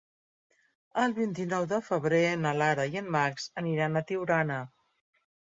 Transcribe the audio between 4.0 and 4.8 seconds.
Tiurana.